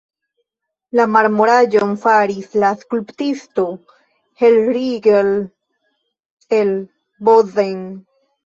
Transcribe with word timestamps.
La 0.99 1.03
marmoraĵon 1.15 1.91
faris 2.05 2.55
la 2.63 2.71
skulptisto 2.79 3.67
Hellriegl 4.45 5.31
el 6.63 6.73
Bozen. 7.31 7.79